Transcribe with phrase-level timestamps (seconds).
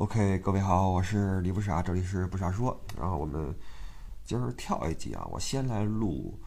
[0.00, 2.80] OK，各位好，我是李不傻，这里是不傻说。
[2.96, 3.54] 然后我们
[4.24, 6.40] 今儿跳一集啊，我先来录，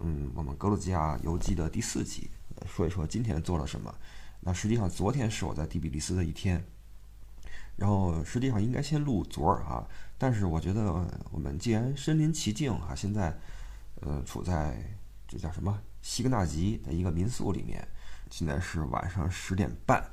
[0.00, 2.28] 嗯，我们格鲁吉亚游记的第四集，
[2.66, 3.94] 说一说今天做了什么。
[4.40, 6.62] 那实际上昨天是我在第比利斯的一天，
[7.76, 9.88] 然后实际上应该先录昨儿啊，
[10.18, 10.92] 但是我觉得
[11.30, 13.34] 我们既然身临其境啊，现在
[14.02, 14.84] 呃处在
[15.26, 17.88] 这叫什么西格纳吉的一个民宿里面，
[18.30, 20.04] 现在是晚上十点半。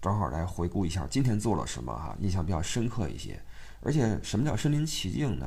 [0.00, 3.40] 正好来回顾一下今天做了什么哈，印象比较深刻一些。
[3.82, 5.46] 而且什么叫身临其境呢？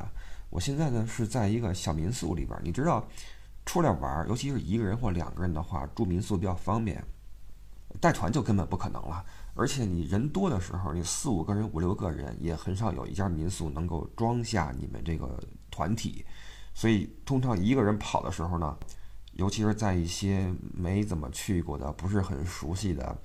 [0.50, 3.06] 我现在呢是在一个小民宿里边，你知道，
[3.64, 7.04] 出来玩，尤其是一个人或两个人的话，住民宿比较方便，
[8.00, 9.24] 带团就根本不可能了。
[9.54, 15.38] 而且你人多的时候，你四五个人、五六个人，也很少有一家民宿能够装下你们这个
[15.70, 16.24] 团体。
[16.72, 18.76] 所以通常一个人跑的时候呢，
[19.32, 23.16] 尤其是在一些没怎么去过的、不是很熟悉的。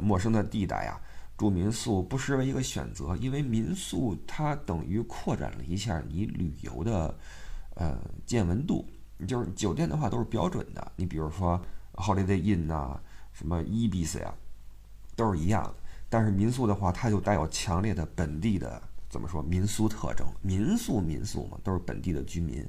[0.00, 1.00] 陌生的地带呀，
[1.36, 7.14] 住民宿不失为一个选择，因为民宿它等于扩展了一下你旅游的
[7.74, 8.86] 呃见闻度。
[9.28, 11.60] 就是酒店的话都是标准的，你比如说
[11.94, 12.98] Holiday Inn 呐，
[13.32, 14.32] 什么 Ibis 呀，
[15.14, 15.74] 都是一样的。
[16.08, 22.66] 但是民宿的话，它就带有强烈的本地的怎么说民宿特征，民宿民宿嘛，都是本地的居民，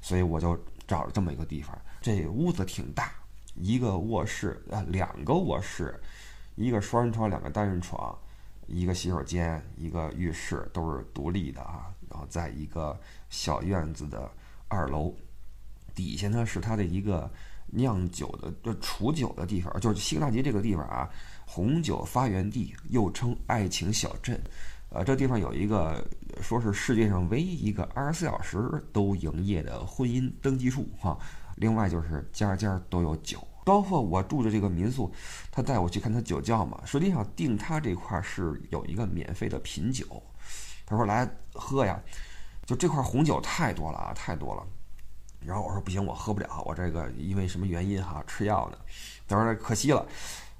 [0.00, 1.80] 所以我就找了这么一个地方。
[2.04, 3.14] 这屋子挺大，
[3.54, 5.98] 一个卧室啊，两个卧室。
[6.54, 8.14] 一个双人床，两个单人床，
[8.66, 11.90] 一个洗手间，一个浴室，都是独立的啊。
[12.10, 14.30] 然后在一个小院子的
[14.68, 15.14] 二楼，
[15.94, 17.28] 底下呢是它的一个
[17.68, 21.08] 酿酒的、就储酒的地方，就是西格纳吉这个地方啊，
[21.46, 24.38] 红酒发源地，又称爱情小镇。
[24.90, 26.06] 呃，这地方有一个
[26.42, 31.18] 说是世界上唯一一个二十四小时都营业的婚姻登记处哈。
[31.56, 33.38] 另外就是家家都有酒。
[33.64, 35.10] 包括我住的这个民宿，
[35.50, 36.78] 他带我去看他酒窖嘛。
[36.84, 40.22] 实际上订他这块是有一个免费的品酒，
[40.84, 41.98] 他说来喝呀，
[42.66, 44.62] 就这块红酒太多了啊，太多了。
[45.40, 48.78] 然后我说不行，我喝不了，我这个因为什么原因哈，吃药呢。
[49.26, 50.06] 他说可惜了，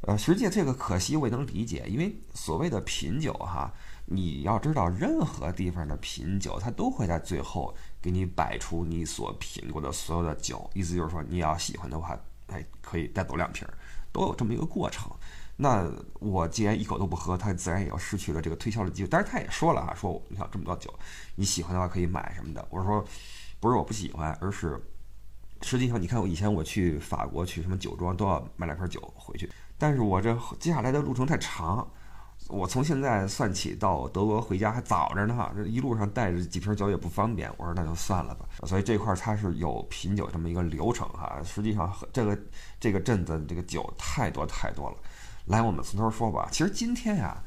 [0.02, 3.70] 呃，实际这个可惜我也能理解，因为所谓的品酒哈，
[4.06, 12.14] 你要知道任何地方的品酒，他都会在最后给你摆出你所品过的所有的酒，意思就是说你要喜欢的话。
[12.48, 13.72] 哎，可以带走两瓶儿，
[14.12, 15.10] 都有这么一个过程。
[15.56, 19.08] 那我既然一口都不喝，他自然也要失去了这个推销的机会。
[19.08, 20.92] 但是他也说了啊，说你看这么多酒，
[21.36, 22.68] 你喜欢的话可以买什么的。
[22.68, 23.02] 我说
[23.60, 24.78] 不是我不喜欢，而是
[25.62, 31.90] 实际上你看我以前我去法国去什么酒庄都要买两瓶酒回去，但是我这接下来的路程太长。
[32.48, 37.50] 我从现在算起到德国回家还早着呢哈，这一路上带着几瓶酒也不方便。
[37.56, 38.46] 我说那就算了吧。
[38.64, 41.40] 所以这块它是有品酒这么一个流程哈。
[41.42, 42.38] 实际上这个
[42.78, 44.96] 这个镇子这个酒太多太多了。
[45.46, 46.46] 来，我们从头说吧。
[46.52, 47.42] 其实今天呀，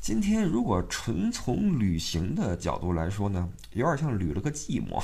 [0.00, 5.02] 今天如果纯从旅行的角度来说呢，有点像旅了个寂寞。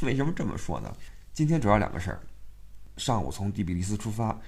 [0.00, 0.90] 为什么这么说呢？
[1.34, 2.20] 今天主要两个事儿。
[2.96, 4.38] 上午从第比利斯出发。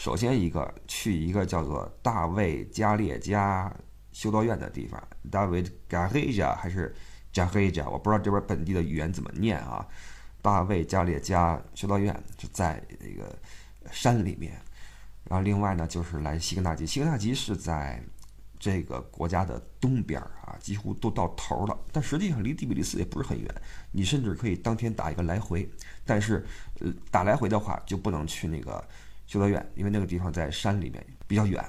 [0.00, 3.70] 首先，一个去一个叫做大卫加列加
[4.12, 4.98] 修道院的地方，
[5.30, 6.96] 大卫加黑加还是
[7.30, 9.86] 加黑加，我不知道这边本地的语言怎么念啊。
[10.40, 13.38] 大卫加列加修道院就在那个
[13.92, 14.58] 山里面。
[15.24, 18.02] 然后另外呢，就是来西格纳吉，西格纳吉是在
[18.58, 21.78] 这个国家的东边啊，几乎都到头了。
[21.92, 23.54] 但实际上离第比利斯也不是很远，
[23.92, 25.68] 你甚至可以当天打一个来回。
[26.06, 26.42] 但是，
[26.78, 28.82] 呃，打来回的话就不能去那个。
[29.30, 31.64] 修道院，因为那个地方在山里面比较远，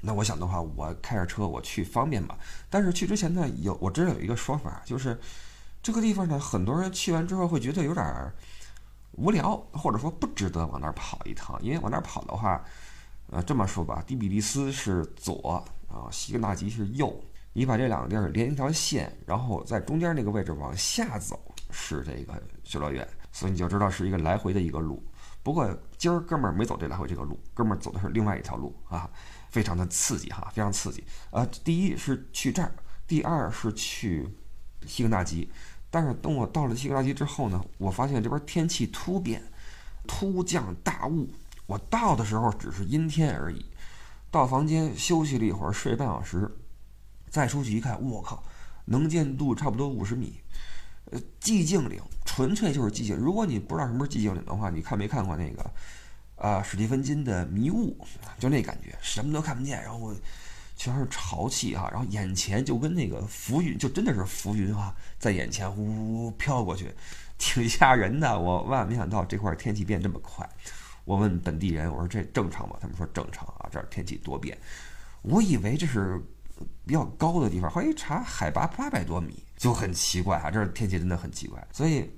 [0.00, 2.34] 那我想的话，我开着车我去方便嘛。
[2.70, 5.20] 但是去之前呢，有我知道有一个说法，就是
[5.82, 8.32] 这个地方呢，很多人去完之后会觉得有点
[9.18, 11.60] 无聊，或者说不值得往那儿跑一趟。
[11.62, 12.64] 因为往那儿跑的话，
[13.30, 17.14] 呃，这么说吧，迪比利斯是左啊，西格纳吉是右，
[17.52, 21.38] 你把这两个地儿连一条线，然后在中间那个位置往下走
[21.70, 25.04] 是这个修道院，所以你就知道是一个来回的一个路。
[25.42, 29.10] 不过今儿哥们儿没走这来回这个路，哥们儿走的是另外一条路啊，
[29.50, 31.02] 非常的刺激哈，非常刺激。
[31.30, 32.72] 呃，第一是去这儿，
[33.06, 34.28] 第二是去
[34.86, 35.50] 西格纳吉。
[35.90, 39.42] 但是等我到了西格纳吉之后呢，我发现这边天气突变，
[40.06, 41.28] 突降大雾。
[41.66, 43.64] 我到的时候只是阴天而已，
[44.30, 46.50] 到房间休息了一会儿，睡半小时，
[47.28, 48.42] 再出去一看，我靠，
[48.84, 50.40] 能见度差不多五十米。
[51.10, 52.00] 呃，寂静岭
[52.34, 53.14] 纯粹就是寂静。
[53.14, 55.70] 如果你不知道什么是寂静岭的话，你看没看过那个，
[56.36, 57.94] 啊，史蒂芬金的《迷雾》，
[58.40, 60.14] 就那感觉，什么都看不见，然后
[60.74, 66.90] 全是潮气哈，然后眼前就跟那个浮云，就真的是浮云哈，在眼前呼呼飘过去，
[67.36, 68.38] 挺吓人的。
[68.38, 70.48] 我万万没想到这块天气变这么快。
[71.04, 72.76] 我问本地人，我说这正常吗？
[72.80, 74.56] 他们说正常啊，这儿天气多变。
[75.20, 76.18] 我以为这是
[76.86, 81.62] 比较高的地方，后来一查海拔八百多米，就很奇怪啊，这儿天气真的很奇怪。
[81.72, 82.08] 所以，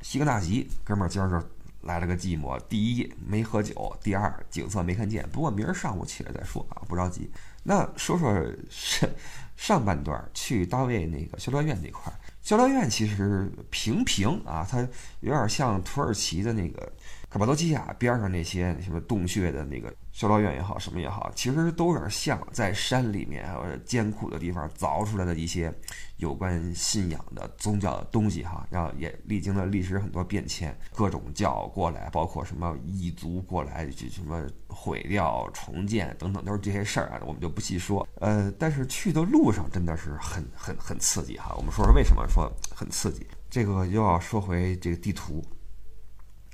[0.00, 1.48] 西格纳吉哥们儿今儿这
[1.82, 5.28] 来了个寂寞，第一没喝酒，第二景色没看见。
[5.30, 7.30] 不过明儿上午起来再说啊，不着急。
[7.62, 8.34] 那说说
[8.70, 9.08] 上
[9.56, 14.80] 上半段去大卫那个修道院那块儿，修道院其实平平啊，它
[15.20, 16.92] 有点像土耳其的那个。
[17.30, 25.72] 卡帕多基亚边上那些什么洞穴的那个修道院也好，什么也好，其实都有点像在山里面还有艰苦的地方凿出来的一些
[26.16, 28.66] 有关信仰的宗教的东西哈。
[28.68, 38.04] 然后也历经了历史很多变迁，各种教过来，包括什么异族过来，就什么毁掉、重建等等，都是这些事儿啊，我们就不细说。
[38.16, 41.54] 呃，但是去的路上真的是很很很刺激哈。
[41.56, 45.40] 我们说说为什么说很刺激，这个又要说回这个地图。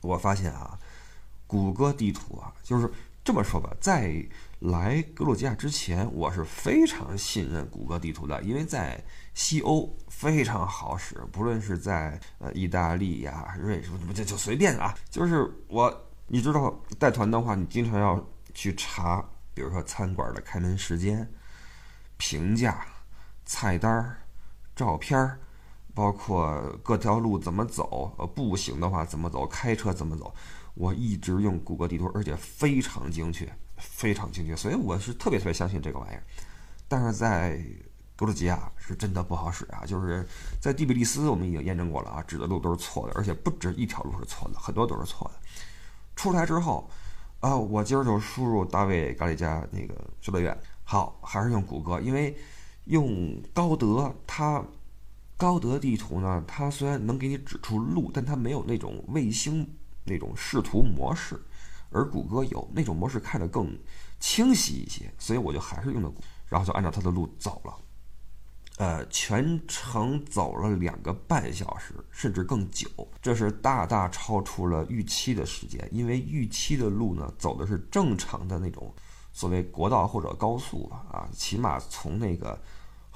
[0.02, 0.78] 我发现啊，
[1.46, 2.90] 谷歌地图啊，就是
[3.24, 4.22] 这么说吧，在
[4.60, 18.22] 来格鲁吉亚之前，我是非常信任谷歌地图的，因为在西欧非常好使，不论是在呃意大利呀、瑞士，不就就随便啊，就是我你知道带团的话，你经常要
[18.52, 19.24] 去查，
[19.54, 21.26] 比如说餐馆的开门时间、
[22.18, 22.86] 评价、
[23.46, 24.18] 菜单、
[24.76, 25.38] 照片。
[25.96, 30.34] 包括各条路怎么走，呃，步行的话怎么走，开车怎么走，
[30.74, 36.22] 我一直用谷歌地图，而且非常精确，非常精确，所以我是特别特别相信这个玩意儿。
[36.88, 37.58] 但是在
[38.16, 40.26] 格鲁吉亚是真的不好使啊，就是
[40.60, 45.40] 在第比利斯我们已经验证过了啊，指的路都是错的，而且不止一条路是错的，很多都是错的。
[46.16, 46.90] 出来之后，
[47.40, 52.36] 啊，我今儿就输入大卫咖喱加那个修道院，好，还是用谷歌，因为
[52.84, 54.64] 用高德它。
[55.36, 59.68] 高德地图呢，它虽然能给你指出路，但它没有那种卫星
[60.04, 61.40] 那种视图模式，
[61.90, 63.76] 而谷歌有那种模式，看着更
[64.20, 66.12] 清晰一些，所以我就还是用的，
[66.46, 67.74] 然后就按照它的路走了，
[68.78, 72.88] 呃，全程走了两个半小时，甚至更久，
[73.20, 78.94] 这是大大超出了预期的时间，因为预期的路呢，走的是正常的那种
[79.32, 82.60] 所谓国道或者高速吧，啊，起码从那个。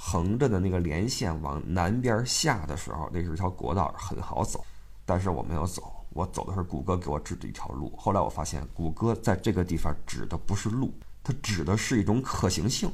[0.00, 4.64] 横着的那个连线往南边下的时候，那是一条国道，很好走。
[5.04, 7.94] 但是我没有走，我走的是谷歌给我指的一条路。
[7.96, 10.92] 后来我发现，谷歌在这个地方指的不是路，
[11.22, 12.90] 它指的是一种可行性。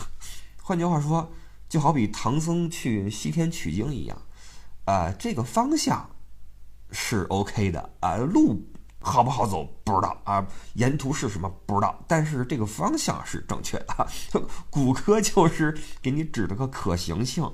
[0.62, 1.32] 换句话说，
[1.70, 4.20] 就好比唐僧去西天取经一样，
[4.84, 6.10] 啊，这个方向
[6.90, 8.62] 是 OK 的啊，路。
[9.00, 10.44] 好不好走不知道啊，
[10.74, 14.08] 沿途是什么不知道，但是这个方向是正确的。
[14.68, 17.48] 谷歌就是给你指了个可行性，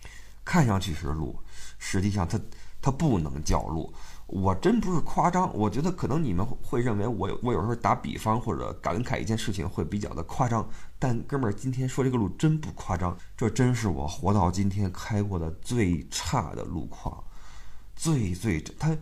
[0.44, 1.38] 看上去是路，
[1.78, 2.40] 实际上它
[2.80, 3.92] 它不能叫路。
[4.32, 10.66] 我真不是夸张，我觉得可能你们会认为我有我有时候打比方或者感慨一件事情会比较的夸张，
[10.98, 17.22] 但哥们儿今天说这个路真不夸张，这真是我活到今天开过的最差的路况，
[17.94, 18.96] 最最它。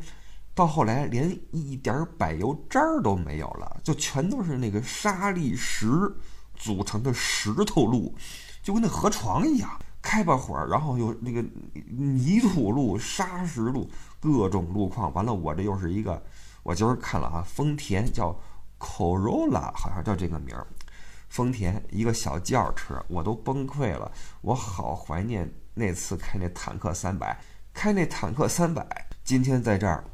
[0.53, 5.89] 到后来连一点柏油渣儿都没有了，就全都是那个沙砾石
[6.57, 8.15] 组成的石头路，
[8.61, 9.71] 就跟那河床一样。
[10.03, 11.45] 开吧会儿，然后有那个
[11.87, 13.89] 泥土路、沙石路，
[14.21, 15.13] 各种路况。
[15.15, 16.23] 完了，我这又是一个，
[16.63, 18.39] 我今儿看了啊，丰田叫
[18.79, 20.67] Corolla，好像叫这个名儿。
[21.29, 24.13] 丰田一个小轿车，我都崩溃了。
[24.43, 27.41] 我好怀念那次开那坦克三百，
[27.73, 30.05] 开那坦克三百，今天在这儿。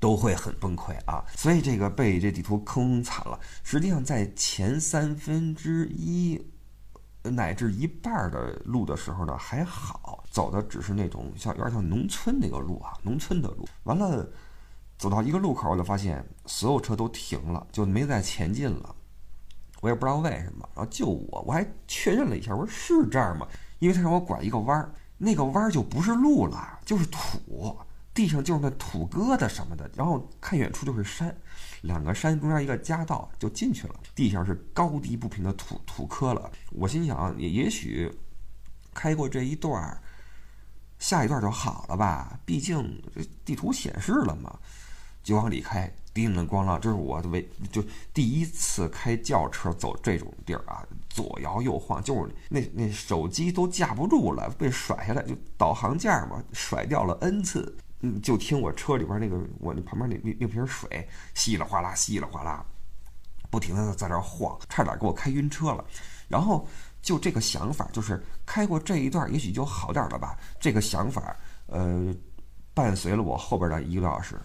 [0.00, 3.40] 都会很崩溃啊，所以这个被这地图坑惨了。
[3.64, 6.40] 实际上，在前三分之一
[7.22, 13.68] 乃至一半的路的时候呢，还好，走的只是那种像有点像农村那个路啊，农村的路。
[13.84, 14.26] 完了，
[14.96, 18.94] 走到一个路口，我就发现所有车都停了，就没再前进了。
[19.80, 23.46] 我也不知道为什么，然后就我，我还确认了一下，我说是这儿吗？
[23.78, 27.76] 因为他让我拐一个弯儿，那个弯儿就不是路了，就是土。
[28.14, 31.32] 地上就是那土疙瘩什么的，然后看远处就是山，
[31.82, 33.94] 两个山中间一个夹道就进去了。
[34.14, 36.50] 地上是高低不平的土土坷了。
[36.70, 38.10] 我心想，也也许
[38.94, 40.00] 开过这一段，
[40.98, 42.38] 下一段就好了吧？
[42.44, 44.58] 毕竟这地图显示了嘛。
[45.22, 57.76] 就往里开，叮铃咣啷，这是我的为就第一次开轿车走这种地儿啊，左摇右晃，就是那那手机都架不住了，被甩下来，就导航架嘛，甩掉了 n 次。
[58.00, 62.64] 嗯，就听我车里边那个，我那旁边那那那瓶水稀里哗啦，稀里哗啦，
[63.50, 65.84] 不停的在这晃，差点给我开晕车了。
[66.28, 66.66] 然后
[67.02, 70.36] 就这个想法，就是开过这一段，也许就好点了吧。
[70.60, 71.36] 这个想法，
[71.66, 72.14] 呃，
[72.74, 74.38] 伴随了我后边的一个多小时。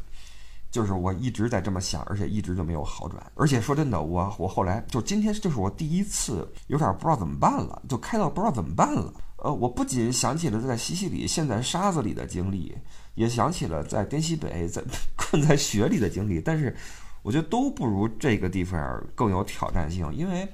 [0.71, 3.23] 就是我一直在这么想，而且一直就没有好转。
[3.35, 9.13] 而且说真的，我我后来就今天就是我第一次有点不知道怎么办了，就开到不知道怎么办了。
[9.43, 12.73] 呃，我不仅想起了在西西里陷在沙子里的经历，
[13.15, 14.81] 也想起了在滇西北在
[15.17, 16.73] 困在雪里的经历，但是
[17.21, 20.47] 我觉得都不如这个地方更有挑战性，因为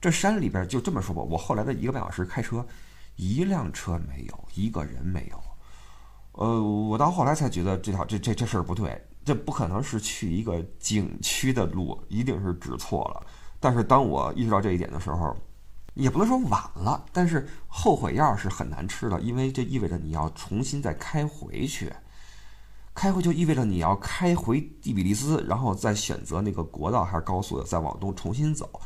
[0.00, 2.64] 这山里边就这么说吧，我后来的一个半小时开车，
[3.16, 5.42] 一辆车没有，一个人没有。
[6.32, 9.00] 呃，我到后来才觉得这条这这这事儿不对。
[9.24, 13.24] 这不可能是去一个景区的路，一定是指错了。
[13.60, 15.36] 但是当我意识到这一点的时候，
[15.94, 21.92] 也不能说晚了，但是后悔药是很难吃的，因为这意味着你要重新再开回去，
[22.94, 28.80] 开回就意味着你要开回第比利斯，然后再选择那个国道还是高速的，再往东重新走。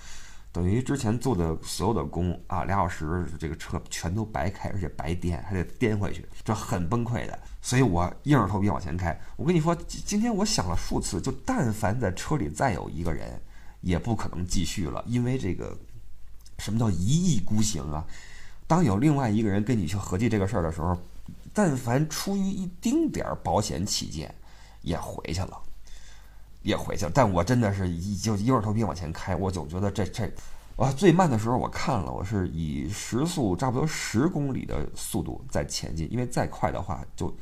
[0.52, 7.38] 等于之前做的所有的工啊，俩小时这个车全都白开，而且白颠，还得颠回去，这很崩溃的。
[7.60, 9.20] 所以我硬着头皮往前开。
[9.36, 13.38] 我跟你说，今天我想了数次，就但凡在车里再有一个人，
[13.82, 15.76] 也不可能继续了，因为这个
[16.58, 18.04] 什么叫一意孤行啊？
[18.66, 20.96] 当有另外一个人跟你去合计这个事儿的时候，
[21.52, 24.34] 但凡出于一丁点儿保险起见，
[24.82, 25.60] 也回去了。
[26.62, 30.28] 也回去了，但我真的是一就硬着头皮往前开，我总觉得这这，
[30.74, 37.32] 我最慢的时候我看了，我是以时速差不多十公里的速度在前进，因为再快的话就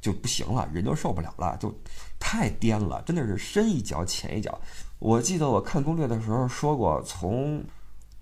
[0.00, 1.74] 就不行了，人就受不了了，就
[2.20, 4.56] 太颠了，真的是深一脚浅一脚。
[5.00, 7.60] 我记得我看攻略的时候说过，从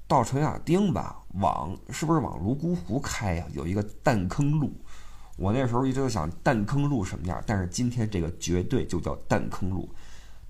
[0.09, 3.45] 到陈亚丁吧，往是不是往泸沽湖开呀？
[3.53, 4.73] 有一个弹坑路，
[5.37, 9.88] 我那时候一直在想弹坑路什么样，但是今天这个绝对就叫弹坑路。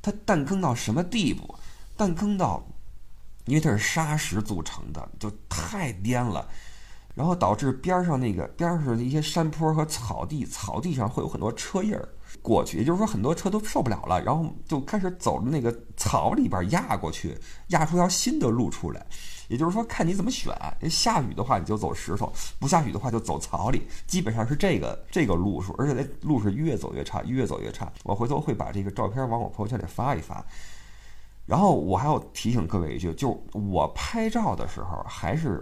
[0.00, 1.56] 它弹坑到什么地步？
[1.96, 2.64] 弹坑到，
[3.46, 6.48] 因为它是沙石组成的，就太颠了，
[7.16, 12.08] 然后导致边上那个边上的一些山坡和草地，草地上会有很多车印儿
[12.42, 17.36] 过去，也就是说很多车都受不了了，然后就开始走那个草里边压过去，
[17.68, 19.06] 压出条新的路出来。
[19.48, 20.54] 也就是说，看你怎么选。
[20.90, 23.86] 下雨的话，你就走石头；不下雨的话，就走草里。
[24.06, 27.90] 基本上是这个这个路数，而且那路是越走越差，越走越差。
[28.04, 30.44] 我回头会把这个照片往我朋友圈里发一发。
[31.46, 35.58] 然后我还要提醒各位一句，就我拍照的时候，还是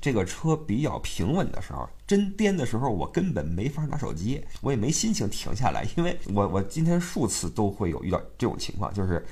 [0.00, 9.24] 这个车比较平稳的时候，真颠的时候，我根本没法拿手机，我也没心情停下来，因为我我今天数次都会有遇到这种情况，就是，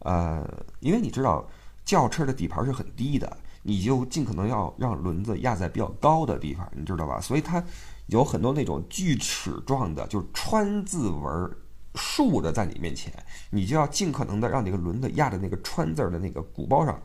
[0.00, 0.46] 呃，
[0.80, 1.46] 因为你知道。
[1.84, 7.20] 轿车的底盘是很低的，你就尽可能要让轮子压在比较高的地方，你知道吧？
[7.20, 7.60] 所以它
[8.06, 11.50] 有很多那种锯齿状的，就是川字纹
[11.96, 13.12] 竖着在你面前，
[13.50, 17.02] 你就要尽可能的让那个轮子压在那个川字的那个鼓包上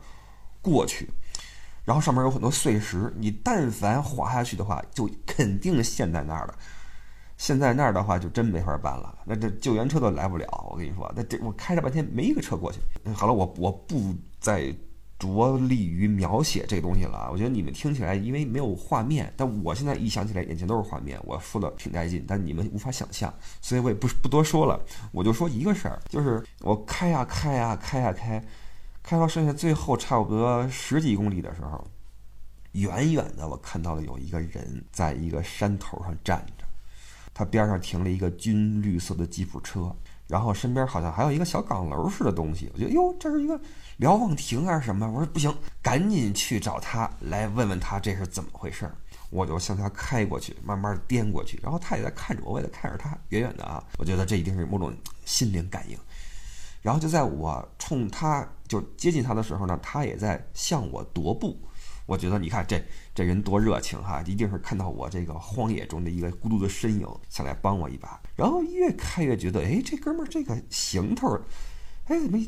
[0.62, 1.10] 过去，
[1.88, 6.54] 然后上面有很多碎石，你但凡滑下去的话，就肯定陷在那儿了。
[7.38, 10.46] 陷在那儿的话就真没法办了，那这救援车都来不了。
[10.70, 12.78] 我跟你说，那这我开了半天没一个车过去。
[13.14, 14.70] 好了，我我不再
[15.18, 17.30] 着力于描写这个东西了。
[17.32, 21.18] 我觉得你们听起来因为没有画面，但我现在一想起来眼前都是画面。
[21.24, 24.78] 我说的挺带劲，但你们无法想象，所以我也不不多说了。
[25.10, 28.44] 我就说一个事儿，就是我开呀开呀开呀开，
[29.08, 31.82] 开到剩下最后差不多十几公里的时候，
[32.72, 36.64] 远远的我看到了有一个人在一个山头上站着。
[37.32, 39.90] 他边上停了一个军绿色的吉普车，
[40.26, 42.70] 然后身边好像还有一个小岗楼似的东西。
[42.74, 43.58] 我觉得哟，这是一个
[43.96, 45.10] 瞭望亭还是什么？
[45.10, 48.90] 我说不行，赶紧去找他来问问他这是怎么回事。
[49.30, 53.82] 我就向他开过去，慢慢颠过去，然后他也在看着我，我也在看着他，远远的啊。
[53.96, 55.98] 我觉得这一定是某种心灵感应。
[56.80, 61.58] 然后就在我冲他就接近他的时候呢，他也在向我踱步。
[62.06, 62.82] 我觉得你看这
[63.14, 68.18] 这人多热情哈，一定是看到我这个荒野中的一个孤独的身影，想来帮我一把。
[68.34, 71.38] 然后越开越觉得，哎，这哥们儿这个行头，
[72.06, 72.38] 哎，怎么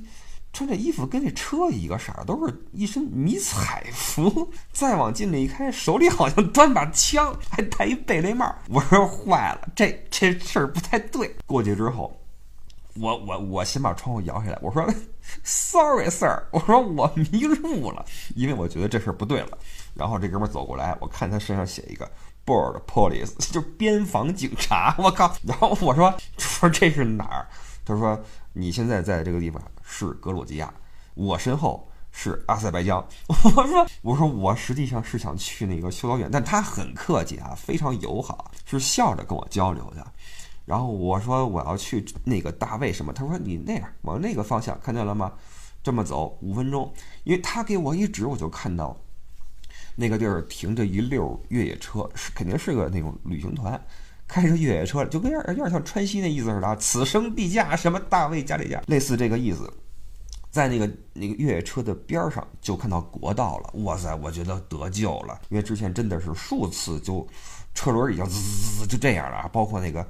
[0.53, 4.51] 穿这衣服跟这车一个色儿，都是一身迷彩服。
[4.73, 8.51] 再往近了一看，手里好像端把枪，还戴一贝雷帽。
[8.69, 11.37] 我说坏了，这这事儿不太对。
[11.47, 12.20] 过去之后。
[12.95, 14.87] 我我我先把窗户摇下来，我说，
[15.45, 18.05] Sorry sir，我说我迷路了，
[18.35, 19.59] 因为我觉得这事儿不对了。
[19.95, 22.11] 然后这哥们儿走过来，我看他身上写一个
[22.47, 24.95] Board Police， 就边防警察。
[24.99, 25.35] 我靠！
[25.43, 27.47] 然后我说说这是哪儿？
[27.85, 28.19] 他说
[28.53, 30.73] 你现在在这个地方是格鲁吉亚，
[31.15, 33.05] 我身后是阿塞拜疆。
[33.29, 40.07] 我说我说我实际上是想去那个修道院，但他很客气啊，非常友好，是笑着跟我交流的。
[40.65, 43.13] 然后我说我要去那个大卫什么？
[43.13, 45.33] 他说你那样往那个方向看见了吗？
[45.83, 46.93] 这么走五分钟，
[47.25, 48.97] 因为他给我一指，我就看到
[49.97, 53.81] 那个地儿停着一溜越野车，是肯定是个那种旅行团
[54.29, 59.73] 开着越野车，就跟有点有点像川西那意思似的，此生必驾什么大卫加里加，类似这个意思。
[60.51, 63.71] 在那个那个越野车的边上，就看到国道了。
[63.85, 67.27] 哇塞，我觉得得救了，因为之前真的是数次就
[67.73, 70.05] 车轮已经滋滋滋就这样了，包括那个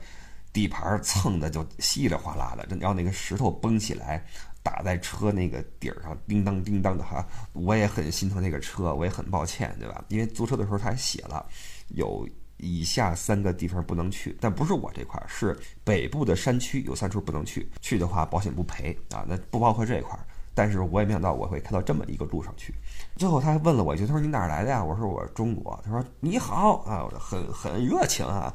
[0.52, 4.24] 底盘蹭的就稀里哗啦的，然后那个石头崩起来
[4.62, 7.26] 打在车那个底儿上，叮当叮当的哈。
[7.52, 10.04] 我也很心疼那个车，我也很抱歉，对吧？
[10.08, 11.46] 因为租车的时候他还写了
[11.88, 20.26] 有以下三个地方不能去，但不是我这块儿，是北部的山区有三处不能去，去的话保险不赔啊，那不包括这一块儿。
[20.52, 22.74] 但是我也没想到我会开到这么一个路上去。
[23.16, 24.84] 最后他还问了我一句，他说你哪儿来的呀？
[24.84, 25.80] 我说我中国。
[25.84, 28.52] 他说你好啊，很很热情啊。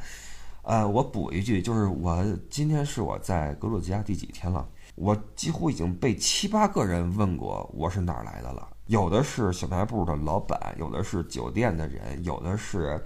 [0.66, 4.68] 呃，我补一句，就是我今天是我在格鲁吉亚第几天了？
[4.96, 8.68] 我几乎已经被七八个人问过我是哪儿来的了。
[8.88, 13.00] 有的是小卖部的老板，有的是酒店的人，有的是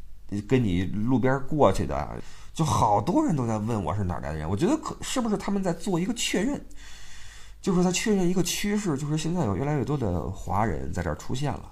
[0.47, 2.21] 跟你路边过去的，
[2.53, 4.49] 就好多人都在问我是哪儿来的人。
[4.49, 6.65] 我觉得可是不是他们在做一个确认？
[7.61, 11.69] 就是他确认一个趋势，就是现在有越来越多的华人在这儿出现了，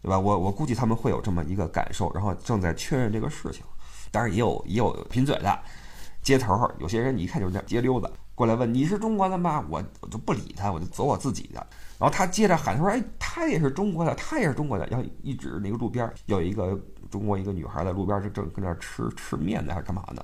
[0.00, 0.16] 对吧？
[0.16, 3.64] 我我估计他们会有这么一个感受，然后正在确认这个事情。
[4.12, 5.58] 当然也有也有贫嘴的，
[6.22, 9.64] 街头有些人你一看就是这街溜子过来问你是中国的吗？
[9.68, 11.66] 我我就不理他，我就走我自己的。
[11.98, 16.78] 然后他接着喊他说：“哎，他也是中国的，他也是中国的。”然后一指那个路边有一个。
[17.10, 20.22] 中国一个女孩在路边就正跟那吃吃面呢，还是干嘛呢？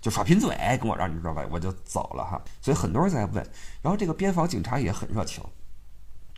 [0.00, 2.40] 就耍贫嘴跟我让你知道吧，我就走了哈。
[2.60, 3.44] 所以很多人在问，
[3.82, 5.42] 然后这个边防警察也很热情，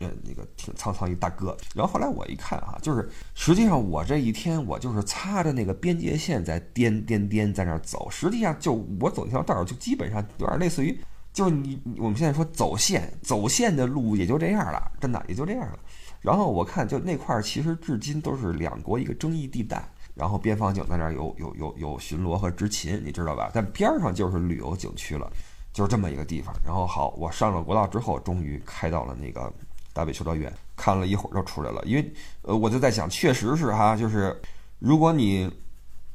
[0.01, 1.55] 呃，那个挺沧桑一大哥。
[1.73, 8.09] 然后后来我一看啊，就是实际上我这一天我就是擦着那个边界线在颠颠颠在那儿走。
[8.09, 10.97] 实际上就我走那条道儿就基本上有点类似于，
[11.31, 15.79] 就是你我们现在说走线，走线的路也就这样了，真的也就这样了。
[16.19, 19.83] 然后我看，就那块儿其实至今都是两国一个争议地带。
[20.13, 23.49] 然后边防警在那儿有有有有巡逻和执勤，你知道吧？
[23.53, 25.31] 但边上就是旅游景区了，
[25.71, 26.53] 就是这么一个地方。
[26.65, 29.51] 然后好，我上了国道之后，终于开到了那个
[29.93, 31.81] 大北修道院，看了一会儿就出来了。
[31.85, 34.39] 因为呃，我就在想，确实是哈，就是
[34.79, 35.49] 如果你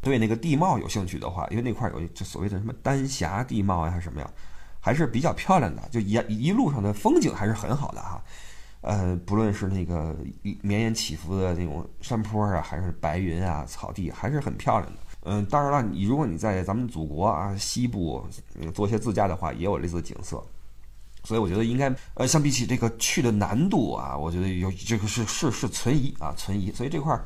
[0.00, 4.30] 对那个地貌有兴趣的话，因为那块有就所谓的什么丹霞地貌呀，还是什么呀，
[4.80, 8.22] 还是比较漂亮的，就一一路上的风景还是很好的哈。
[8.82, 10.14] 呃，不论是那个
[10.62, 14.98] 绵延起伏的那种山坡啊，还是白云啊、草地，还是很漂亮的。
[15.24, 18.24] 嗯，当然了，你如果你在咱们祖国啊西部
[18.72, 20.40] 做些自驾的话，也有类似景色。
[21.26, 26.70] 所以我觉得应该，呃，相比起这个去的难度啊，我觉得有这个是是是存疑啊，存疑。
[26.70, 27.20] 所以这块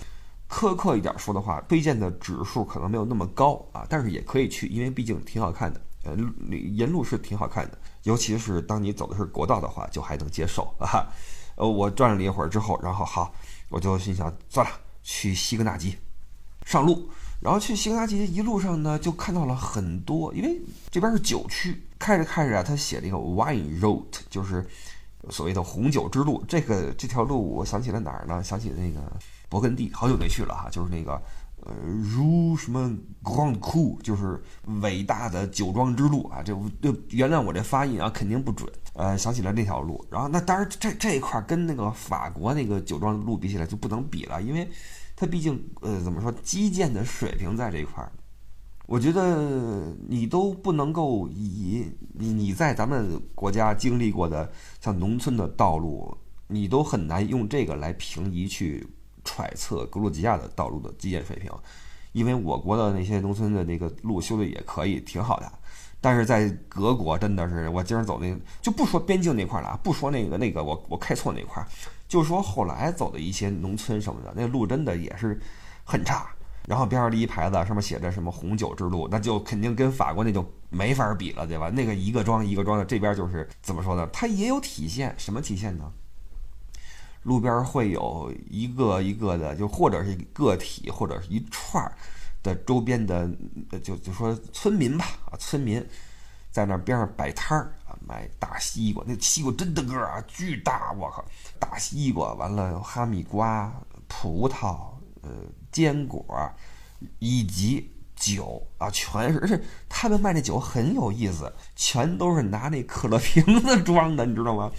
[0.49, 5.79] 苛刻一点说的话，推荐的指数可能没有那么高啊，但是也可以去，因为毕竟挺好看的。
[6.05, 6.17] 呃，
[6.49, 11.07] 沿路是挺好看的，尤其是当你走的是国道的话，就还能接受啊。
[11.57, 13.31] 呃，我转了一会儿之后，然后好，
[13.69, 15.99] 我就心想，算了，去西格纳吉，
[16.65, 17.07] 上路。
[17.41, 24.67] 然后去西格纳吉一路上呢，就看到了很多，因为这边是酒区，开着开着啊，他写了一个 Wine Road，就是
[25.31, 26.45] 所谓的红酒之路。
[26.47, 28.45] 这个这条路，我想起了哪儿呢？
[28.45, 29.01] 想起那个
[29.51, 31.21] 勃艮第，好久没去了哈，就是那个。
[31.63, 32.91] 呃，如什么
[33.23, 34.43] Grand Cru，就是
[34.81, 36.43] 伟大的酒庄之路啊！
[36.43, 38.67] 这这原谅我这发音啊，肯定不准。
[38.95, 44.67] 呃，想起来那条路，然后那当然这这一块跟那个法国那个酒庄路比起来就不能比了，因为
[45.21, 48.11] 它毕竟呃怎么说基建的水平在这一块儿，
[48.87, 56.17] 我觉得你都不能够以你你在咱们国家经历过的像农村的道路，
[56.49, 58.87] 你都很难用这个来平移去。
[59.23, 61.53] 揣测格鲁吉亚的道路的基建水平，
[62.13, 65.53] 因为我国的那些农村的那个路修的也可以挺好的，
[66.01, 71.67] 但是在德国真的是，我今儿走那就不说边境那块了啊，不说那个那个我我开错那块儿，
[72.09, 75.39] 就说后来走的一些农村什么的，那路真的也是
[75.85, 76.27] 很差。
[76.67, 81.71] 然后边上立一牌子，上面写着什么红酒之路，那就肯定跟法国那就没法比了，对吧？
[81.71, 84.07] 那个一个庄一个庄的，这边就是怎么说呢？
[84.13, 85.91] 它也有体现，什么体现呢？
[87.25, 91.93] 路边会有一个一个的，就或者是个体，或者是一串儿
[92.43, 93.29] 的周边的，
[93.83, 95.85] 就就说村民吧，啊，村民
[96.51, 101.25] 在那边上摆摊儿啊，卖大西瓜，那西瓜真的个儿啊，巨大，我靠，
[101.59, 103.73] 大西瓜，完了哈密瓜、
[104.09, 104.91] 葡萄、
[105.23, 105.31] 呃，
[105.71, 106.25] 坚果，
[107.19, 114.71] 以及酒啊，全是，而且他们卖那酒很有意思，全都是拿那可乐瓶子装的，你知道吗？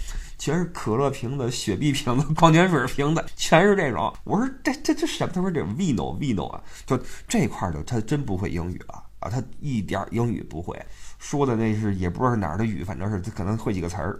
[0.42, 4.12] 全是可乐瓶子、雪碧瓶子、矿泉水瓶子， 全是这种。
[4.24, 5.32] 我说这这这什么？
[5.32, 10.76] 他说这 vino vino 啊，就这块儿的他真不会英语了啊，他一点英语不会，
[11.20, 14.18] 说的那是也不知道是哪儿的语，反正是他可能会几个词儿，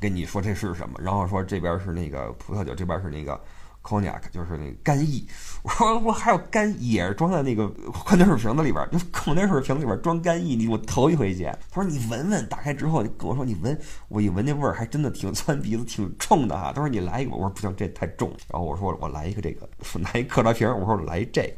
[0.00, 3.40] 跟你说这是什么，然后说这边是那个葡萄酒，这边是那个
[3.88, 5.26] cognac 就是那个干邑。
[5.62, 11.56] 我说我还有干，也是装在那个矿泉水瓶子里边，就矿泉水瓶里边装干邑，你我头一回见。
[11.70, 16.72] 他说你闻闻，打开之后跟我说你闻，我一闻那味儿还真的挺窜鼻子，挺冲的哈。
[16.74, 18.28] 他说你来一个，我说不行，这太重。
[18.52, 21.54] 然后我说我来一个这个，拿一可乐瓶，我说来这个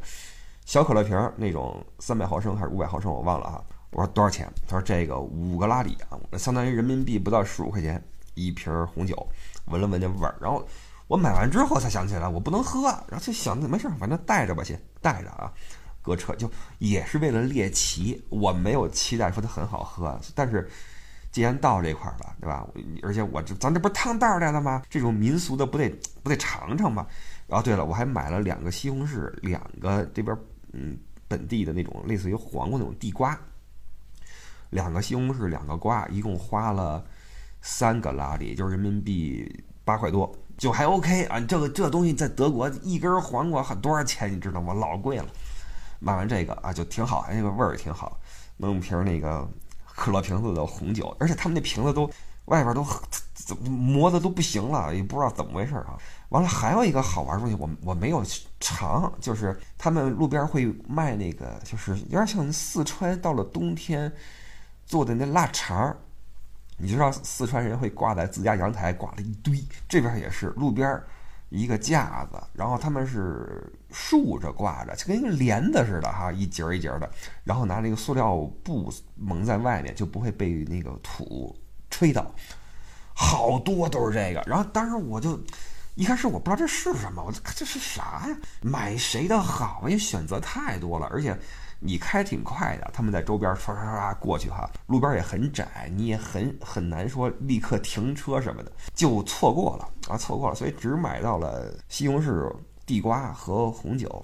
[0.65, 3.63] 小可乐瓶那种三百毫升还是五百毫升，我忘了哈。
[3.91, 4.49] 我说多少钱？
[4.67, 8.01] 他说这个五个拉里啊，相当于人民币不到十五块钱
[8.35, 9.27] 一瓶红酒。
[9.65, 10.65] 闻了闻那味儿，然后
[11.11, 15.51] 我买完之后才想起来我不能喝，然后就想没事，反正带着吧，先带着啊，
[16.01, 18.23] 搁车就也是为了猎奇。
[18.29, 20.69] 我没有期待说它很好喝，但是
[21.29, 22.65] 既然到这块儿了，对吧？
[23.03, 24.83] 而且我这咱这不是趟道来了吗？
[24.89, 25.89] 这种民俗的不得
[26.23, 27.05] 不得尝尝吗？
[27.45, 30.33] 然后对了，我还买了两个西红柿，两个这边
[30.71, 30.97] 嗯
[31.27, 33.37] 本地的那种类似于黄瓜那种地瓜。
[34.69, 37.03] 两个西红柿，两个瓜，一共花了
[37.61, 41.39] 三个拉里，就是人民币八块多，就还 OK 啊。
[41.39, 44.31] 这个这东西在德国一根黄瓜很多少钱？
[44.31, 44.75] 你知道吗？
[44.75, 45.25] 老贵了。
[45.97, 48.19] 买完这个啊，就挺好，那个味儿也挺好。
[48.57, 49.49] 弄瓶那个
[49.95, 52.07] 可乐瓶子的红酒，而且他们那瓶子都
[52.45, 52.85] 外边都
[53.33, 55.97] 怎么磨的都不行了，也不知道怎么回事啊。
[56.29, 58.23] 完了，还有一个好玩的东西，我我没有
[58.59, 64.13] 尝，就是他们路边会卖那个，就是有点像四川到了冬天。
[64.83, 65.97] 做的那腊肠儿，
[66.81, 70.99] 你知道四川人会挂在自家阳台挂了一堆，这边也是路边
[71.49, 77.07] 一个架子，然后他们是竖着挂着，就跟一个帘子似的哈，一节儿一节儿的，
[77.43, 81.55] 然后拿那个塑料布蒙在外面，就不会被那个土
[81.91, 82.33] 吹到。
[83.13, 85.39] 好多都是这个，然后当时我就
[85.93, 88.35] 一开始我不知道这是什么，我这是啥呀？
[88.61, 89.81] 买谁的好？
[89.83, 91.37] 因为选择太多了，而且。
[91.83, 104.23] 你开挺快的，他们在周边唰唰唰过去哈，路边也很窄，你也很很难说立刻停车什么的，就错过了啊，错过了，所以只买到了西红柿、地瓜和红酒，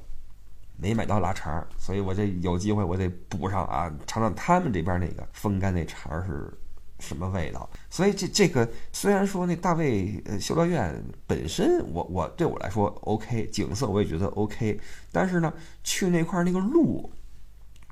[0.78, 6.54] 没买到腊肠，所以我这有机会我得补上啊，尝尝他们这边那个风干那肠是
[7.00, 7.67] 什么味道。
[7.89, 14.80] 所以这这个虽然说那大卫呃修道院本身我我对我来说 OK，景色我也觉得 OK，
[15.12, 15.52] 但是呢
[15.84, 17.12] 去那块那个路。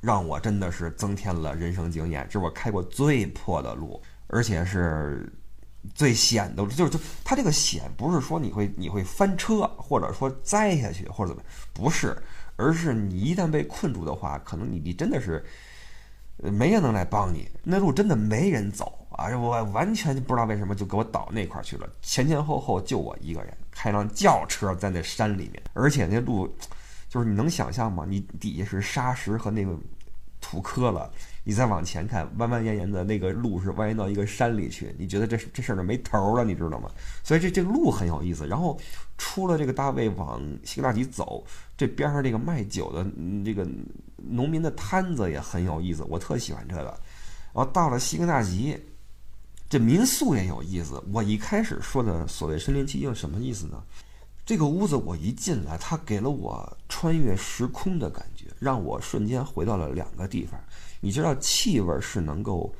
[0.05, 5.27] 让我真的是增添了人生经验，这是我开过最破的路，而且是
[5.95, 12.15] 最险的，就是就它这个险不是说你会你会翻车，或者说栽下去或者怎么，不是，
[12.55, 15.43] 而是你一旦被困住的话，可能你你真的是
[16.37, 19.35] 没人能来帮你，那路真的没人走啊！
[19.35, 26.47] 我完全不知道为什么就给我倒那块去了，前前后后就我一个人开辆轿车在那山里面，而且那路
[27.09, 28.05] 就是你能想象吗？
[28.07, 29.75] 你底下是沙石和那个。
[30.45, 31.11] 土磕了，
[31.43, 36.87] 你再往前看，弯弯延延的那个路是蜿蜒到一个山里去，你觉得这这事儿就没头了，你知道吗？
[37.23, 38.45] 所以这这个路很有意思。
[38.45, 38.79] 然后
[39.17, 41.43] 出了这个大卫往西格纳吉走，
[41.75, 43.03] 这边上这个卖酒的
[43.43, 43.67] 这个
[44.17, 46.83] 农民的摊子也很有意思，我特喜欢这个。
[47.51, 48.77] 然后到了西格纳吉，
[49.67, 51.01] 这民宿也有意思。
[51.11, 53.81] 我一开始说的所谓身临其境什么意思呢？
[54.45, 58.34] 这个屋子我一进来，它给了我穿越时空的感觉，
[58.65, 60.59] 让我瞬间回到了两个地方。
[60.99, 62.73] 你知道，气味是能够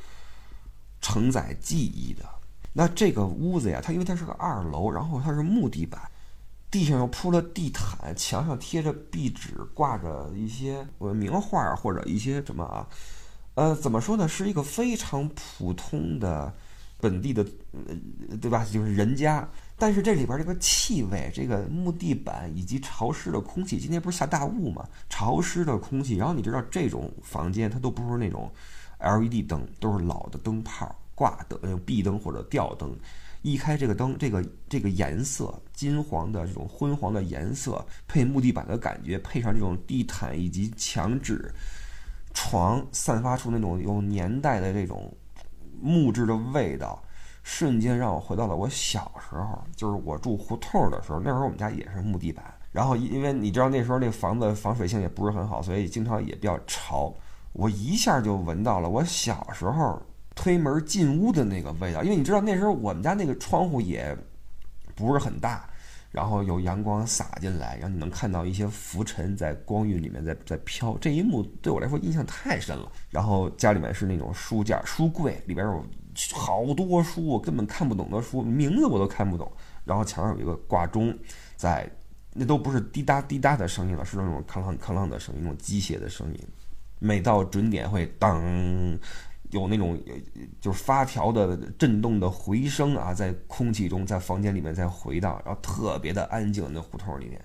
[0.99, 2.25] 承载记忆的。
[2.73, 6.01] 那这个屋子呀，它因为它是个二楼，然后它是木地板，
[6.71, 12.87] 地上又铺了地毯，墙上贴着壁纸，挂着一些呃名画或者一些什么啊，
[13.53, 14.27] 呃，怎么说呢？
[14.27, 16.51] 是一个非常普通的
[16.99, 17.95] 本地的，呃
[18.41, 18.65] 对吧？
[18.65, 19.47] 就是人家。
[19.77, 24.87] 但是这里边这个气味，这个木地板以及潮湿的空气，今天不是下大雾吗？
[25.09, 28.49] 潮湿的空气，然后你知道这种房间它都不是那种
[28.99, 32.95] LED 灯，都是老的灯泡挂的，壁灯或者吊灯。
[33.41, 41.53] 一开这个灯，这个这个颜色金黄的这种昏黄的颜色，配木地板的感觉，配上这种地毯以及墙纸、
[42.33, 45.15] 床散发出那种有年代的这种
[45.79, 47.03] 木质的味道。
[47.45, 51.19] 瞬间让我回到了我小时候，就是我住胡同的时候。
[51.19, 57.13] 那时候我们家也是木地板，然后因为你知道那时候那房子防水性也不是很好，所以经常也比较潮。
[57.53, 60.01] 我一下就闻到了我小时候
[60.33, 64.17] 推门进屋的那个味道，因为你知道那时候我们家那个窗户也
[64.95, 65.69] 不是很大，
[66.09, 70.97] 然后有阳光洒进来，然后你能看到一些浮尘在光晕里面在在飘。
[70.99, 72.91] 这一幕对我来说印象太深了。
[73.11, 75.85] 然后家里面是那种书架、书柜，里边有。
[76.33, 79.51] 好多书我根本看不懂的书，名字我都看不懂。
[79.83, 81.15] 然后墙上有一个挂钟，
[81.55, 81.89] 在
[82.33, 86.39] 那都不是滴答滴答的声音了，是那种哐啷哐啷的声音，那种机械的声音。
[86.99, 88.41] 每到准点会当
[89.51, 90.01] 有那种
[90.59, 96.67] 就是发条的震动的回声啊，在空气中，在房间里面在回荡，然后特别的安静。
[96.73, 97.39] 那胡同里面，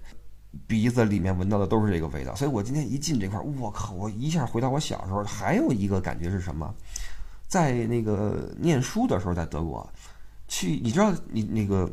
[0.66, 2.34] 鼻子里面闻到的都是这个味道。
[2.34, 5.22] 所以我今天一进这块，我靠，我一下回到我小时候。
[5.24, 6.74] 还有一个感觉是什么？
[7.50, 9.86] 在那个念书的时候，在德国，
[10.48, 11.86] 去你知道你那个。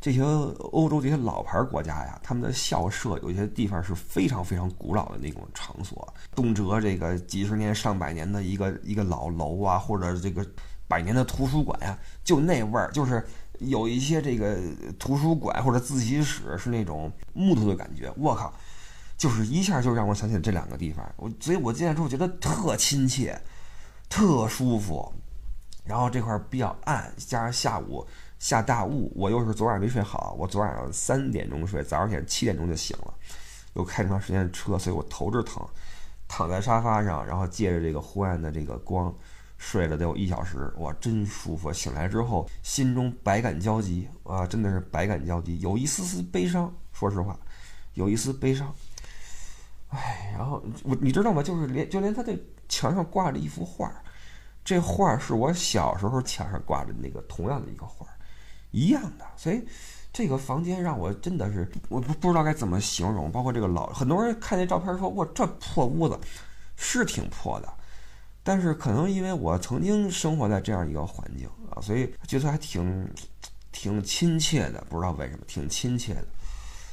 [0.00, 10.46] 这些欧洲这些老牌国家呀，他们的校舍有些地方是非常非常古老的那种场所，动辄这个几十年、上百年的一个一个老楼啊，或者这个
[10.86, 13.26] 百年的图书馆呀，就那味儿，就是
[13.58, 14.56] 有一些这个
[15.00, 18.08] 图书馆或者自习室是那种木头的感觉。
[18.16, 18.54] 我靠，
[19.16, 23.36] 就是一下就让我想起这两个地方，我所以我进来之后觉得特亲切，
[24.08, 25.12] 特舒服，
[25.84, 28.06] 然后这块比较暗，加上下午。
[28.38, 33.12] 下大雾，我又是昨晚没睡好，我昨晚上三点钟睡，早上起来七点钟就醒了，
[33.74, 35.60] 又开这么长时间的车，所以我头直疼，
[36.28, 39.12] 躺在沙发上，然后借着这个昏暗的这个光，
[39.56, 41.72] 睡了得有一小时，哇，真舒服！
[41.72, 47.36] 醒来之后，心中百感交集，啊，真的是百感交集，有一丝丝悲伤，说实话，
[47.94, 48.72] 有一丝悲伤。
[49.88, 51.42] 哎，然后我你知道吗？
[51.42, 53.90] 就是连就连他这墙上挂着一幅画，
[54.64, 58.06] 这画是我小时候墙上挂着那个同样的一个画。
[58.70, 59.66] 一样的，所以
[60.12, 63.32] 这个房间让我真的是我不不知道该怎么形容。
[63.32, 66.18] 包括这个老很多人看那照片说：“哇，这破屋子
[66.76, 67.72] 是挺破的。”
[68.44, 73.10] 但是可能因为我曾经生活在这样一个环境啊，所以觉得还挺
[73.72, 74.84] 挺亲切的。
[74.90, 76.26] 不知道为什么挺亲切的。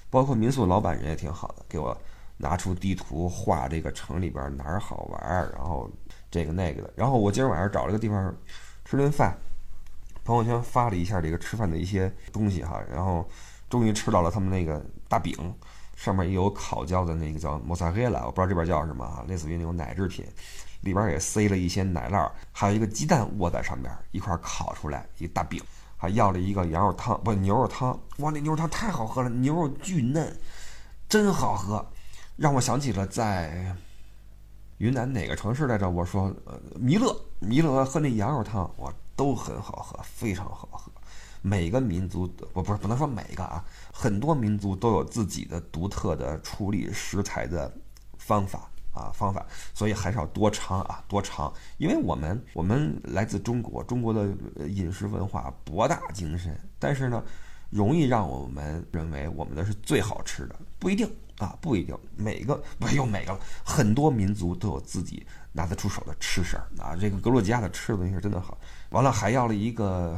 [0.10, 1.98] 包括民宿老板人也挺好的，给我
[2.38, 5.90] 拿出地图画这个城里边哪儿好玩，然后
[6.30, 6.94] 这个那个的。
[6.96, 8.36] 然后我今儿晚上找了个地方
[8.84, 9.38] 吃顿饭。
[10.24, 13.24] 朋友圈发了一下这个吃饭的一些东西哈，然后
[13.70, 15.36] 终于吃到了他们那个大饼，
[15.96, 20.26] 上面也有烤焦的那个叫莫萨黑拉，我不知道这边叫什么哈，类似于那种奶制品，
[20.82, 25.62] 里边也塞了一些奶酪，还有一个鸡蛋卧在上边一块烤出来一大饼，
[25.96, 30.36] 还要了一个羊肉汤不牛肉汤，哇那牛肉汤太好喝了，牛肉巨嫩，
[31.08, 31.86] 真好喝，
[32.36, 33.76] 让我想起了在
[34.78, 35.90] 云南哪个城市来着？
[35.90, 38.94] 我说呃弥勒弥勒喝那羊肉汤哇。
[39.18, 40.92] 都很好喝，非常好喝。
[41.42, 47.74] 每个民族，我不是不能说每个啊，很多民族都有自己的独特的处理食材的
[48.18, 51.50] 方法啊方法，所以还是要多尝啊多尝。
[51.78, 54.28] 因为我们我们来自中国，中国的
[54.68, 57.24] 饮食文化博大精深，但是呢，
[57.70, 61.98] 容易让我们认为我们的是最好吃的，不一定啊，不一定。
[62.16, 66.96] 每个不用每个了，很多民族都有自己拿得出手的吃食儿啊。
[67.00, 68.58] 这个格鲁吉亚的吃的东西是真的好。
[68.90, 70.18] 完了，还要了一个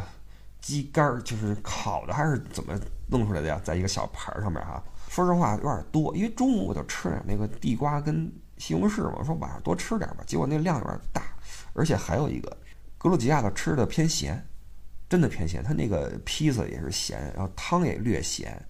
[0.61, 3.59] 鸡肝儿，就是烤的还是怎么弄出来的呀？
[3.63, 4.83] 在一个小盘儿上面哈。
[5.09, 9.15] 说实话有点多，因为中午我就吃点那个地瓜跟西红柿嘛。
[9.17, 11.23] 我说晚上多吃点吧，结果那量有点大，
[11.73, 12.55] 而且还有一个
[12.97, 14.45] 格鲁吉亚的吃的偏咸，
[15.09, 15.63] 真的偏咸。
[15.63, 18.61] 它那个披萨也是咸，然后汤也略咸，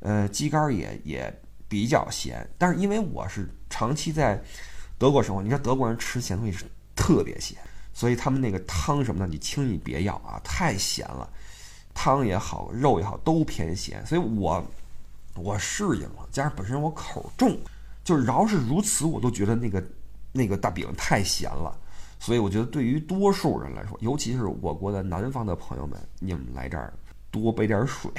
[0.00, 2.48] 呃，鸡肝儿也也比较咸。
[2.56, 4.42] 但是因为我是长期在
[4.96, 6.64] 德国生活，你说德国人吃咸东西是
[6.96, 7.58] 特别咸。
[7.94, 11.28] 所以他们那个汤什么的，你轻易别要啊，太咸了。
[11.92, 14.06] 汤也好，肉也好，都偏咸。
[14.06, 14.64] 所以我
[15.34, 17.58] 我适应了，加上本身我口重，
[18.04, 19.84] 就是饶是如此，我都觉得那个
[20.30, 21.76] 那个大饼太咸了。
[22.20, 26.92] 所以我觉得对于多数人来说，尤其是我国的南方的朋友们，你们来这儿
[27.30, 28.10] 多备点水，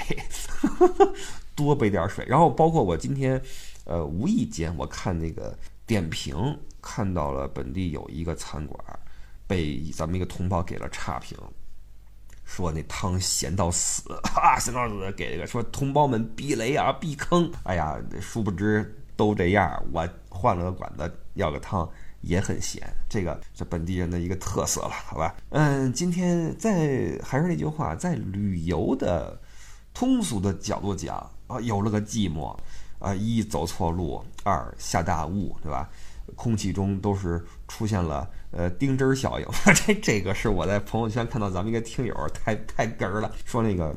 [1.55, 2.25] 多备点水。
[2.27, 3.41] 然后包括我今天，
[3.85, 8.79] 呃，无意间我看那个点评，看到了本地有一个餐馆。
[9.47, 11.35] 被咱们一个同胞给了差评，
[12.45, 17.51] 说那汤咸到死 啊，咸到死，给这个说同胞们避雷啊，避坑。
[17.63, 19.83] 哎呀，殊不知都这样。
[19.91, 21.89] 我换了个馆子，要个汤
[22.21, 25.35] 也很咸，这个是本地人的一个特色了，好吧？
[25.49, 29.39] 嗯，今天在还是那句话，在旅游的
[29.93, 31.15] 通俗的角度讲
[31.47, 32.57] 啊，有了个寂寞
[32.99, 35.89] 啊，一走错路，二下大雾，对吧？
[36.35, 38.29] 空气中都是出现了。
[38.51, 39.45] 呃，丁汁效应，
[39.85, 43.95] 这这个是我在朋友圈看到咱们一个听友太太哏儿了，说那个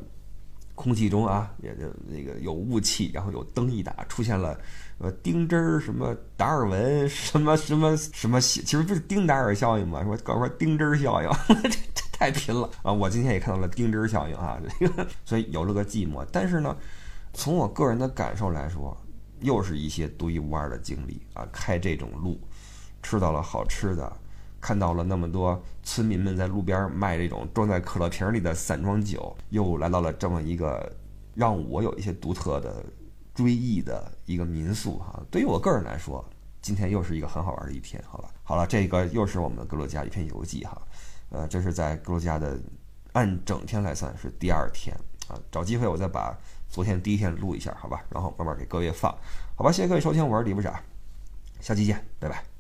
[0.75, 4.59] 空气中啊，也就那个有雾气，然后有灯一打，出现了
[4.99, 10.03] 呃丁汁儿什么达尔文什么什么什么，其实不是丁达尔效应嘛？
[10.03, 11.29] 说搞说丁汁儿效应，
[11.63, 12.93] 这 这太贫了啊！
[12.93, 16.27] 我今天也看到了丁汁儿效应啊，这个所以有了个寂寞。
[16.33, 16.77] 但是呢，
[17.33, 18.97] 从我个人的感受来说，
[19.41, 21.47] 又是一些独一无二的经历啊！
[21.53, 22.41] 开这种路，
[23.03, 24.17] 吃到了好吃的。
[24.63, 30.91] 看到了那么多村民们在路边卖这种装在可乐瓶里的散装酒，又来到了这么一个
[31.35, 32.83] 让我有一些独特的
[33.35, 35.21] 追忆的一个民宿哈。
[35.33, 36.25] 对于我个人来说，
[36.61, 38.31] 今天又是一个很好玩的一天，好吧？
[38.45, 40.81] 好了，这个又是我们的格鲁吉亚一篇游记哈，
[41.31, 42.57] 呃，这是在格鲁吉亚的
[43.15, 44.97] 按整天来算是第二天
[45.27, 48.05] 啊，找机会我再把昨天第一天录一下，好吧？
[48.11, 49.13] 然后慢慢给各位放，
[49.57, 49.73] 好吧？
[49.73, 50.73] 谢谢各位收听，我是李部长，
[51.59, 52.52] 下期见，拜拜。